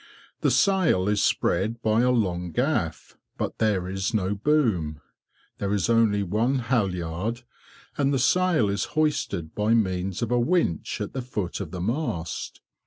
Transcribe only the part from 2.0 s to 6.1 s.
a long gaff, but there is no boom. There is